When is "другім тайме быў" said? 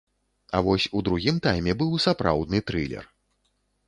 1.09-1.91